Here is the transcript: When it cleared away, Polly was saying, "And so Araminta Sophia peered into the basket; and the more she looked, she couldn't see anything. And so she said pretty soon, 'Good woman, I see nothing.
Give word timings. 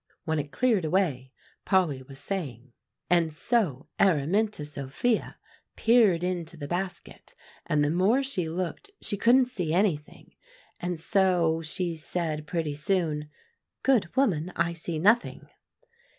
When 0.23 0.39
it 0.39 0.51
cleared 0.51 0.83
away, 0.83 1.31
Polly 1.63 2.01
was 2.01 2.17
saying, 2.17 2.73
"And 3.07 3.31
so 3.35 3.87
Araminta 3.99 4.65
Sophia 4.65 5.37
peered 5.75 6.23
into 6.23 6.57
the 6.57 6.67
basket; 6.67 7.35
and 7.67 7.85
the 7.85 7.91
more 7.91 8.23
she 8.23 8.49
looked, 8.49 8.89
she 8.99 9.15
couldn't 9.15 9.45
see 9.45 9.75
anything. 9.75 10.33
And 10.79 10.99
so 10.99 11.61
she 11.61 11.95
said 11.95 12.47
pretty 12.47 12.73
soon, 12.73 13.29
'Good 13.83 14.15
woman, 14.15 14.51
I 14.55 14.73
see 14.73 14.97
nothing. 14.97 15.47